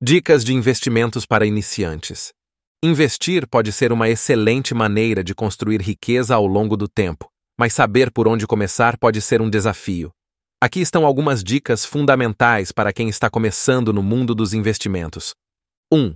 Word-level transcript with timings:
Dicas 0.00 0.44
de 0.44 0.54
investimentos 0.54 1.26
para 1.26 1.44
iniciantes. 1.44 2.32
Investir 2.80 3.48
pode 3.48 3.72
ser 3.72 3.90
uma 3.90 4.08
excelente 4.08 4.72
maneira 4.72 5.24
de 5.24 5.34
construir 5.34 5.82
riqueza 5.82 6.36
ao 6.36 6.46
longo 6.46 6.76
do 6.76 6.86
tempo, 6.86 7.28
mas 7.58 7.74
saber 7.74 8.12
por 8.12 8.28
onde 8.28 8.46
começar 8.46 8.96
pode 8.96 9.20
ser 9.20 9.42
um 9.42 9.50
desafio. 9.50 10.12
Aqui 10.62 10.80
estão 10.80 11.04
algumas 11.04 11.42
dicas 11.42 11.84
fundamentais 11.84 12.70
para 12.70 12.92
quem 12.92 13.08
está 13.08 13.28
começando 13.28 13.92
no 13.92 14.00
mundo 14.00 14.36
dos 14.36 14.54
investimentos. 14.54 15.34
1. 15.92 16.14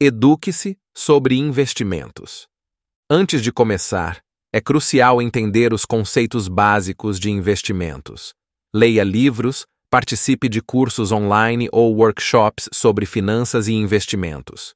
Eduque-se 0.00 0.78
sobre 0.96 1.34
investimentos. 1.34 2.46
Antes 3.10 3.42
de 3.42 3.50
começar, 3.50 4.20
é 4.52 4.60
crucial 4.60 5.20
entender 5.20 5.72
os 5.72 5.84
conceitos 5.84 6.46
básicos 6.46 7.18
de 7.18 7.32
investimentos. 7.32 8.32
Leia 8.72 9.02
livros, 9.02 9.66
participe 9.90 10.48
de 10.48 10.60
cursos 10.60 11.12
online 11.12 11.68
ou 11.72 11.96
workshops 11.96 12.68
sobre 12.72 13.06
finanças 13.06 13.68
e 13.68 13.72
investimentos. 13.72 14.74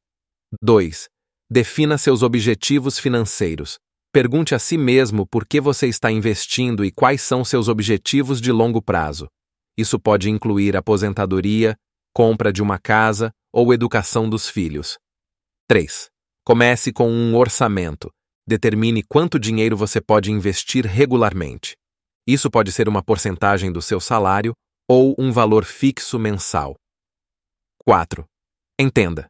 2. 0.63 1.09
Defina 1.51 1.99
seus 1.99 2.23
objetivos 2.23 2.99
financeiros. 2.99 3.79
Pergunte 4.11 4.55
a 4.55 4.59
si 4.59 4.79
mesmo 4.79 5.27
por 5.27 5.47
que 5.47 5.61
você 5.61 5.87
está 5.87 6.11
investindo 6.11 6.85
e 6.85 6.91
quais 6.91 7.21
são 7.21 7.45
seus 7.45 7.69
objetivos 7.69 8.41
de 8.41 8.51
longo 8.51 8.81
prazo. 8.81 9.27
Isso 9.77 9.99
pode 9.99 10.31
incluir 10.31 10.77
aposentadoria, 10.77 11.77
compra 12.15 12.53
de 12.53 12.63
uma 12.63 12.79
casa 12.79 13.31
ou 13.53 13.73
educação 13.73 14.29
dos 14.29 14.49
filhos. 14.49 14.99
3. 15.69 16.09
Comece 16.45 16.93
com 16.93 17.11
um 17.11 17.37
orçamento. 17.37 18.11
Determine 18.47 19.03
quanto 19.03 19.39
dinheiro 19.39 19.77
você 19.77 20.01
pode 20.01 20.31
investir 20.31 20.87
regularmente. 20.87 21.75
Isso 22.27 22.51
pode 22.51 22.73
ser 22.73 22.89
uma 22.89 23.03
porcentagem 23.03 23.71
do 23.73 23.81
seu 23.81 24.01
salário 24.01 24.53
ou 24.95 25.15
um 25.19 25.33
valor 25.33 25.65
fixo 25.65 26.19
mensal. 26.19 26.77
4. 27.83 28.27
Entenda. 28.79 29.27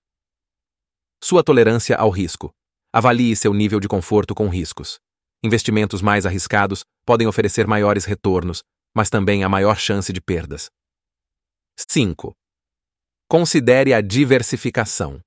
Sua 1.23 1.45
tolerância 1.45 1.97
ao 1.97 2.11
risco. 2.11 2.53
Avalie 2.93 3.37
seu 3.37 3.55
nível 3.55 3.79
de 3.79 3.87
conforto 3.87 4.35
com 4.35 4.49
riscos. 4.49 4.99
Investimentos 5.41 6.03
mais 6.03 6.27
arriscados 6.27 6.83
podem 7.07 7.29
oferecer 7.29 7.65
maiores 7.65 8.05
retornos, 8.05 8.65
mas 8.93 9.09
também 9.09 9.45
há 9.45 9.49
maior 9.49 9.79
chance 9.79 10.13
de 10.13 10.21
perdas. 10.21 10.69
5. 11.79 12.35
Considere 13.29 13.95
a 13.95 14.01
diversificação. 14.01 15.21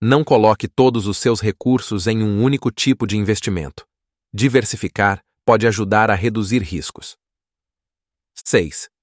Não 0.00 0.24
coloque 0.24 0.66
todos 0.66 1.06
os 1.06 1.18
seus 1.18 1.42
recursos 1.42 2.06
em 2.06 2.22
um 2.22 2.42
único 2.42 2.70
tipo 2.70 3.06
de 3.06 3.18
investimento. 3.18 3.84
Diversificar 4.32 5.20
pode 5.44 5.66
ajudar 5.66 6.10
a 6.10 6.14
reduzir 6.14 6.62
riscos. 6.62 7.14
6. 8.42 8.93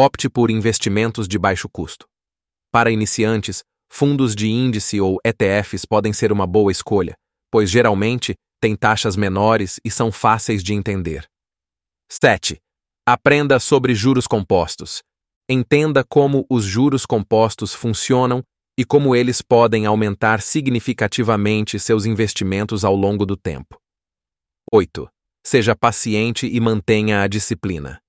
Opte 0.00 0.30
por 0.30 0.48
investimentos 0.48 1.26
de 1.26 1.36
baixo 1.36 1.68
custo. 1.68 2.06
Para 2.70 2.88
iniciantes, 2.88 3.64
fundos 3.90 4.36
de 4.36 4.46
índice 4.46 5.00
ou 5.00 5.18
ETFs 5.24 5.84
podem 5.84 6.12
ser 6.12 6.30
uma 6.30 6.46
boa 6.46 6.70
escolha, 6.70 7.16
pois 7.50 7.68
geralmente 7.68 8.36
têm 8.60 8.76
taxas 8.76 9.16
menores 9.16 9.80
e 9.84 9.90
são 9.90 10.12
fáceis 10.12 10.62
de 10.62 10.72
entender. 10.72 11.28
7. 12.08 12.60
Aprenda 13.04 13.58
sobre 13.58 13.92
juros 13.92 14.28
compostos. 14.28 15.02
Entenda 15.48 16.04
como 16.04 16.46
os 16.48 16.62
juros 16.62 17.04
compostos 17.04 17.74
funcionam 17.74 18.44
e 18.78 18.84
como 18.84 19.16
eles 19.16 19.42
podem 19.42 19.84
aumentar 19.84 20.40
significativamente 20.40 21.76
seus 21.76 22.06
investimentos 22.06 22.84
ao 22.84 22.94
longo 22.94 23.26
do 23.26 23.36
tempo. 23.36 23.76
8. 24.72 25.08
Seja 25.44 25.74
paciente 25.74 26.46
e 26.46 26.60
mantenha 26.60 27.20
a 27.20 27.26
disciplina. 27.26 28.00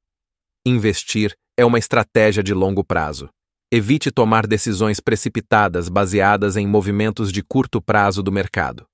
Investir 0.64 1.36
é 1.60 1.66
uma 1.66 1.78
estratégia 1.78 2.42
de 2.42 2.54
longo 2.54 2.86
prazo. 2.86 3.30
Evite 3.70 4.12
tomar 4.12 4.48
decisões 4.48 5.02
precipitadas 5.02 5.90
baseadas 5.90 6.56
em 6.56 6.66
movimentos 6.66 7.34
de 7.34 7.44
curto 7.44 7.82
prazo 7.82 8.24
do 8.24 8.32
mercado. 8.32 8.86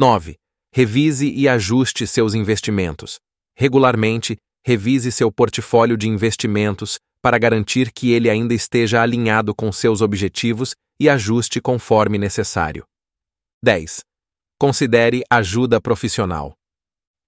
9. 0.00 0.36
Revise 0.74 1.30
e 1.30 1.48
ajuste 1.48 2.04
seus 2.04 2.34
investimentos. 2.34 3.20
Regularmente, 3.56 4.36
revise 4.66 5.12
seu 5.12 5.30
portfólio 5.30 5.96
de 5.96 6.08
investimentos 6.08 6.98
para 7.22 7.38
garantir 7.38 7.92
que 7.92 8.10
ele 8.10 8.28
ainda 8.28 8.52
esteja 8.52 9.00
alinhado 9.00 9.54
com 9.54 9.70
seus 9.70 10.00
objetivos 10.00 10.74
e 10.98 11.08
ajuste 11.08 11.60
conforme 11.60 12.18
necessário. 12.18 12.84
10. 13.62 14.00
Considere 14.58 15.22
ajuda 15.30 15.80
profissional. 15.80 16.52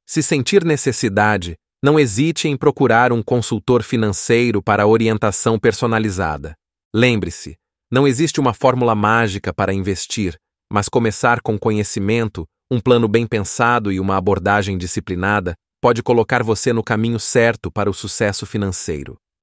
Se 0.05 0.21
sentir 0.21 0.65
necessidade, 0.65 1.55
não 1.83 1.99
hesite 1.99 2.49
em 2.49 2.57
procurar 2.57 3.13
um 3.13 3.23
consultor 3.23 3.83
financeiro 3.83 4.63
para 4.63 4.87
orientação 4.87 5.59
personalizada. 5.59 6.55
Lembre-se, 6.95 7.57
não 7.91 8.07
existe 8.07 8.41
uma 8.41 8.53
fórmula 8.53 8.95
mágica 8.95 9.53
para 9.53 9.73
investir, 9.73 10.37
mas 10.73 10.89
começar 10.89 11.41
com 11.41 11.59
conhecimento, 11.59 12.45
um 12.71 12.81
plano 12.81 13.07
bem 13.07 13.27
pensado 13.27 13.93
e 13.93 14.01
uma 14.01 14.17
abordagem 14.17 14.77
disciplinada 14.77 15.55
pode 15.81 16.03
colocar 16.03 16.43
você 16.43 16.73
no 16.73 16.83
caminho 16.83 17.21
certo 17.21 17.71
para 17.71 17.89
o 17.89 17.95
sucesso 17.95 18.45
financeiro. 18.45 19.17